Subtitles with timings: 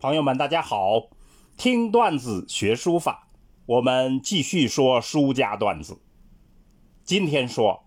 [0.00, 1.08] 朋友们，大家好！
[1.56, 3.26] 听段子学书法，
[3.66, 5.98] 我们继续说书家段子。
[7.02, 7.84] 今天说：“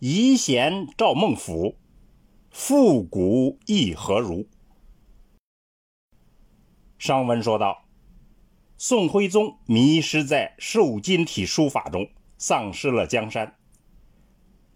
[0.00, 1.78] 遗贤赵孟俯，
[2.50, 4.46] 复古亦何如？”
[7.00, 7.84] 上文说到，
[8.76, 13.56] 宋徽宗迷失在瘦金体书法中，丧失了江山，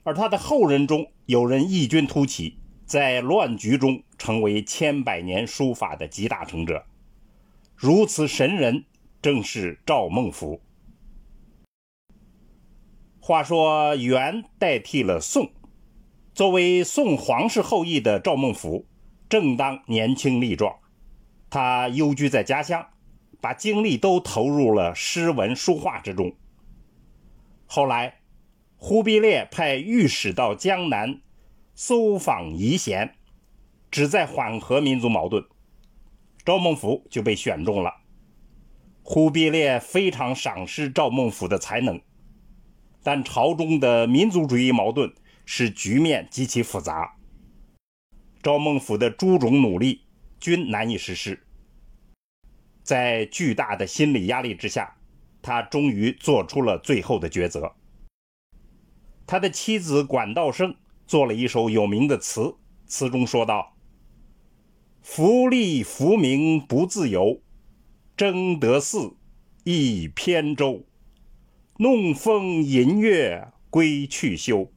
[0.02, 2.58] 而他的后人中有人异军突起。
[2.88, 6.86] 在乱局中成为千百年书法的集大成者，
[7.76, 8.86] 如此神人
[9.20, 10.58] 正是赵孟頫。
[13.20, 15.52] 话说元代替了宋，
[16.32, 18.84] 作为宋皇室后裔的赵孟頫，
[19.28, 20.74] 正当年轻力壮，
[21.50, 22.86] 他幽居在家乡，
[23.42, 26.34] 把精力都投入了诗文书画之中。
[27.66, 28.20] 后来，
[28.78, 31.20] 忽必烈派御史到江南。
[31.80, 33.14] 搜访遗贤，
[33.88, 35.44] 旨在缓和民族矛盾。
[36.44, 38.00] 赵孟俯就被选中了。
[39.04, 42.02] 忽必烈非常赏识赵孟俯的才能，
[43.04, 47.14] 但朝中的民族主义矛盾使局面极其复杂。
[48.42, 50.00] 赵孟俯的诸种努力
[50.40, 51.44] 均难以实施。
[52.82, 54.96] 在巨大的心理压力之下，
[55.40, 57.72] 他终于做出了最后的抉择。
[59.28, 60.74] 他的妻子管道生
[61.08, 62.54] 做了一首有名的词，
[62.86, 63.72] 词中说道
[65.00, 67.40] ：“福利浮名不自由，
[68.14, 69.14] 争得似
[69.64, 70.82] 一扁舟，
[71.78, 74.70] 弄风吟月归去休。”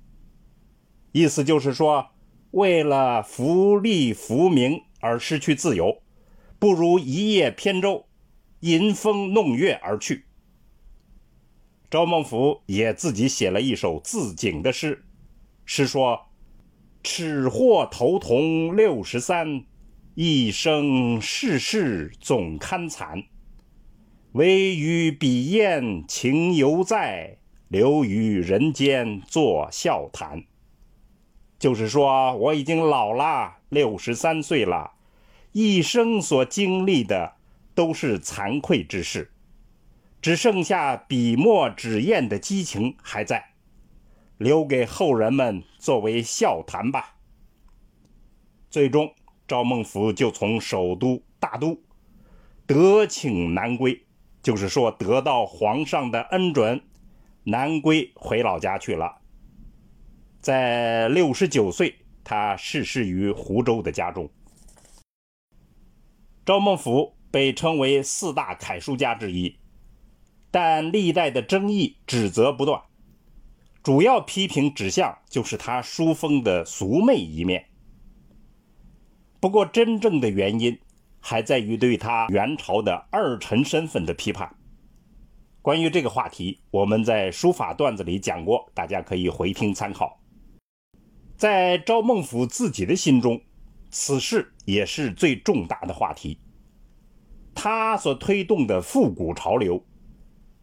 [1.11, 2.11] 意思就是说，
[2.51, 6.01] 为了福利浮名而失去自由，
[6.59, 8.05] 不如一叶扁舟，
[8.61, 10.23] 吟风弄月而去。
[11.89, 15.03] 周孟符也自己写了一首自警的诗。
[15.73, 16.27] 是说，
[17.01, 19.63] 齿祸头童六十三，
[20.15, 23.23] 一生世事总堪惨。
[24.33, 27.37] 唯余笔砚情犹在，
[27.69, 30.43] 留与人间作笑谈。
[31.57, 34.91] 就是说，我已经老了六十三岁了，
[35.53, 37.35] 一生所经历的
[37.73, 39.31] 都是惭愧之事，
[40.21, 43.50] 只剩下笔墨纸砚的激情还在。
[44.41, 47.17] 留给后人们作为笑谈吧。
[48.71, 49.13] 最终，
[49.47, 51.79] 赵孟俯就从首都大都
[52.65, 54.03] 得请南归，
[54.41, 56.81] 就是说得到皇上的恩准，
[57.43, 59.19] 南归回老家去了。
[60.39, 61.93] 在六十九岁，
[62.23, 64.27] 他逝世于湖州的家中。
[66.43, 69.57] 赵孟俯被称为四大楷书家之一，
[70.49, 72.81] 但历代的争议指责不断。
[73.83, 77.65] 主要批评指向就是他书风的俗媚一面。
[79.39, 80.77] 不过，真正的原因
[81.19, 84.55] 还在于对他元朝的二臣身份的批判。
[85.63, 90.19] 关于这个话题，我们在书法段子里讲过，大家可以回听参考。
[91.35, 93.41] 在赵孟頫自己的心中，
[93.89, 96.37] 此事也是最重大的话题。
[97.55, 99.83] 他所推动的复古潮流，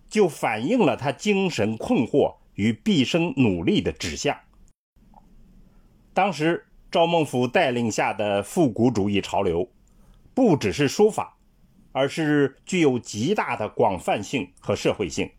[0.09, 2.37] 就反映了他精神困惑。
[2.59, 4.37] 与毕生努力的指向。
[6.13, 9.69] 当时赵孟頫带领下的复古主义潮流，
[10.35, 11.37] 不只是书法，
[11.93, 15.31] 而是具有极大的广泛性和社会性。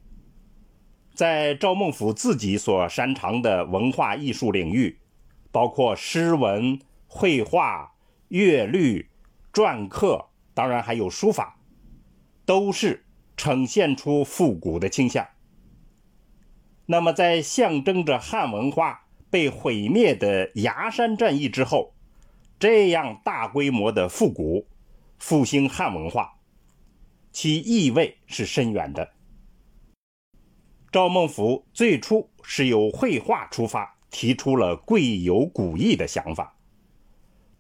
[1.13, 4.99] 在赵孟頫自己所擅长的文化艺术领域，
[5.51, 7.91] 包括诗文、绘画、
[8.29, 9.09] 乐律、
[9.51, 11.59] 篆刻，当然还有书法，
[12.45, 13.03] 都是
[13.35, 15.27] 呈现出复古的倾向。
[16.91, 21.93] 那么，在象征着汉文化被毁灭的崖山战役之后，
[22.57, 24.65] 这样大规模的复古、
[25.19, 26.33] 复兴汉文化，
[27.31, 29.11] 其意味是深远的。
[30.91, 36.55] 赵孟頫最初是由绘画出发，提出了“贵有古意”的想法，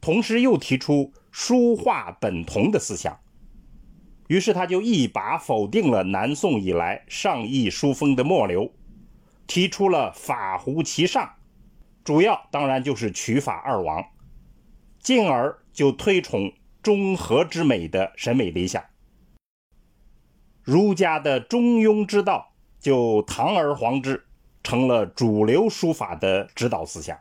[0.01, 3.15] 同时又提出“书画本同”的思想，
[4.27, 8.73] 于是他就一把否定了南宋以来尚意书风的末流。
[9.49, 11.33] 提出了“法乎其上”，
[12.05, 14.05] 主要当然就是取法二王，
[14.99, 16.53] 进而就推崇
[16.83, 18.85] 中和之美的审美理想。
[20.61, 24.23] 儒家的中庸之道就堂而皇之
[24.63, 27.19] 成了主流书法的指导思想。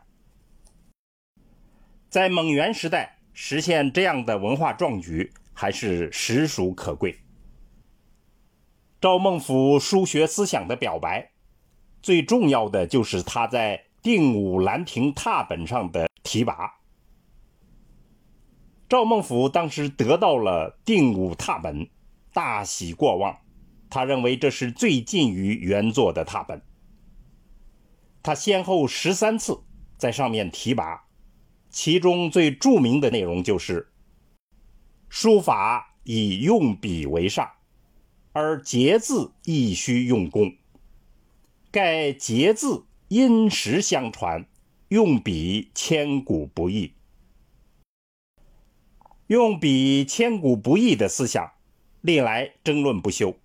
[2.11, 7.19] 在蒙元时代实现这样的文化壮举，还是实属可贵。
[9.01, 11.31] 赵孟頫书学思想的表白。
[12.01, 16.75] 最重要的就是他在《定武兰亭》拓本上的提拔。
[18.87, 21.87] 赵孟頫当时得到了《定武》拓本，
[22.33, 23.37] 大喜过望，
[23.89, 26.61] 他认为这是最近于原作的拓本。
[28.23, 29.59] 他先后十三次
[29.97, 31.05] 在上面提拔，
[31.69, 33.91] 其中最著名的内容就是
[35.09, 37.47] ：“书法以用笔为上，
[38.31, 40.55] 而结字亦须用功。”
[41.71, 44.47] 盖结字因时相传，
[44.87, 46.93] 用笔千古不易。
[49.27, 51.51] 用笔千古不易的思想，
[52.01, 53.35] 历来争论不休。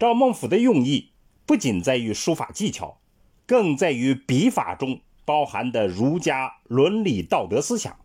[0.00, 1.12] 赵孟頫的用意
[1.46, 2.98] 不仅在于书法技巧，
[3.46, 7.96] 更在于笔法中包含的儒家伦理道德思想。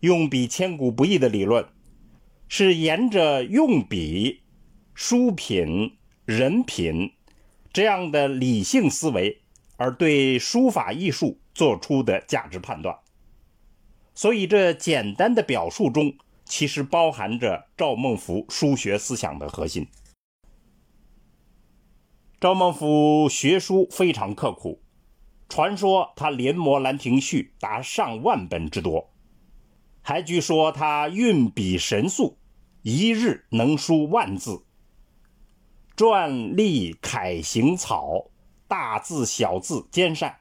[0.00, 1.66] 用笔千古不易的理论，
[2.46, 4.40] 是沿着用笔、
[4.94, 5.96] 书品、
[6.26, 7.12] 人品。
[7.76, 9.42] 这样的理性思维，
[9.76, 13.00] 而对书法艺术做出的价值判断。
[14.14, 16.14] 所以，这简单的表述中，
[16.46, 19.86] 其实包含着赵孟俯书学思想的核心。
[22.40, 24.80] 赵孟俯学书非常刻苦，
[25.46, 29.10] 传说他临摹《兰亭序》达上万本之多，
[30.00, 32.38] 还据说他运笔神速，
[32.80, 34.65] 一日能书万字。
[35.96, 38.26] 篆隶楷行草，
[38.68, 40.40] 大字小字兼善。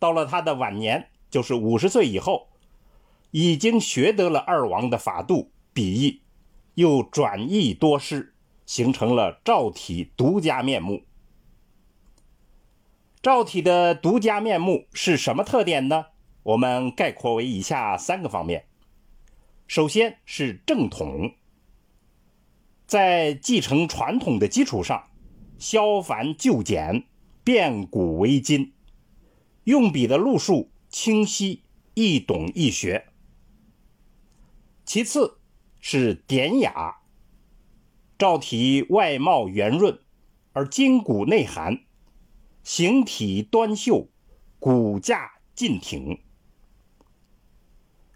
[0.00, 2.48] 到了他的晚年，就是五十岁以后，
[3.30, 6.22] 已经学得了二王的法度笔意，
[6.74, 8.34] 又转益多师，
[8.66, 11.04] 形成了赵体独家面目。
[13.22, 16.06] 赵体的独家面目是什么特点呢？
[16.42, 18.64] 我们概括为以下三个方面：
[19.68, 21.36] 首先是正统。
[22.86, 25.10] 在继承传统的基础上，
[25.58, 27.04] 削繁就简，
[27.42, 28.74] 变古为今，
[29.64, 33.06] 用笔的路数清晰易懂易学。
[34.84, 35.38] 其次，
[35.80, 36.98] 是典雅，
[38.16, 39.98] 赵体外貌圆润，
[40.52, 41.80] 而筋骨内涵，
[42.62, 44.08] 形体端秀，
[44.60, 46.20] 骨架劲挺。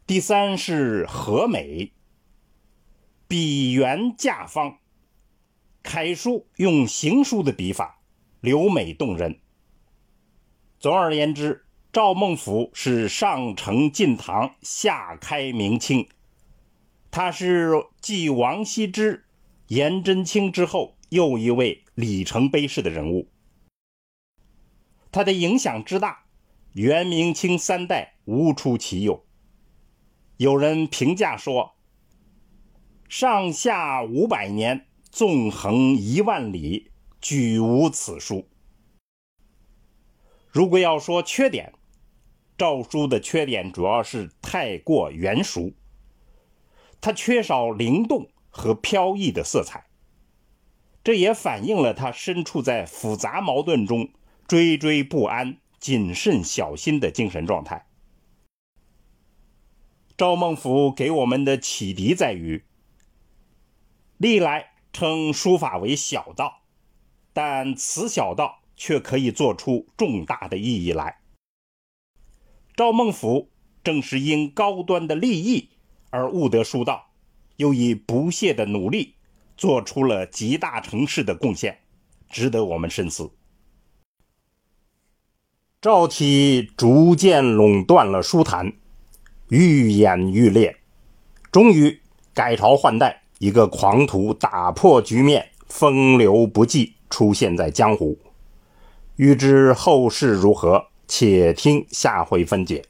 [0.07, 1.93] 第三是和美。
[3.31, 4.79] 笔圆架方，
[5.85, 8.01] 楷书用行书的笔法，
[8.41, 9.39] 留美动人。
[10.81, 16.09] 总而言之，赵孟頫是上承晋唐，下开明清。
[17.13, 19.25] 他是继王羲之、
[19.69, 23.29] 颜真卿之后又一位里程碑式的人物。
[25.13, 26.25] 他的影响之大，
[26.73, 29.25] 元明清三代无出其右。
[30.37, 31.75] 有人评价说。
[33.11, 38.47] 上下五百年，纵横一万里，举无此书。
[40.53, 41.73] 如果要说缺点，
[42.57, 45.73] 赵书的缺点主要是太过圆熟，
[47.01, 49.87] 它缺少灵动和飘逸的色彩。
[51.03, 54.11] 这也反映了他身处在复杂矛盾中，
[54.47, 57.87] 惴惴不安、谨慎小心的精神状态。
[60.17, 62.63] 赵孟頫给我们的启迪在于。
[64.21, 66.61] 历来称书法为小道，
[67.33, 71.21] 但此小道却可以做出重大的意义来。
[72.77, 73.47] 赵孟頫
[73.83, 75.71] 正是因高端的利益
[76.11, 77.13] 而悟得书道，
[77.57, 79.15] 又以不懈的努力
[79.57, 81.79] 做出了极大成事的贡献，
[82.29, 83.31] 值得我们深思。
[85.81, 88.71] 赵体逐渐垄断了书坛，
[89.49, 90.77] 愈演愈烈，
[91.51, 92.03] 终于
[92.35, 93.20] 改朝换代。
[93.41, 98.19] 一个狂徒打破局面，风流不羁，出现在江湖。
[99.17, 102.85] 欲知后事如何，且听下回分解。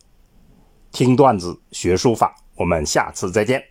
[0.90, 3.62] 听段子，学书法，我们下次再见。